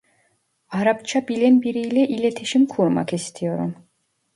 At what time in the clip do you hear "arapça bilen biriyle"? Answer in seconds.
0.69-1.99